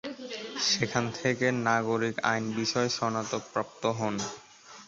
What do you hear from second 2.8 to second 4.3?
স্নাতক প্রাপ্ত হন।